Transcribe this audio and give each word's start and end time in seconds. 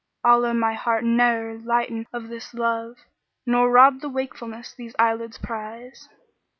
Allah 0.23 0.55
my 0.55 0.73
heart 0.73 1.03
ne'er 1.03 1.59
lighten 1.59 2.07
of 2.11 2.27
this 2.27 2.55
love, 2.55 2.97
* 3.23 3.45
Nor 3.45 3.69
rob 3.69 3.99
the 4.01 4.09
wakefulness 4.09 4.73
these 4.73 4.95
eyelids 4.97 5.37
prize." 5.37 6.09